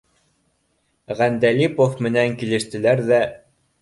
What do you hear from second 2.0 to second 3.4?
менән килештеләр ҙә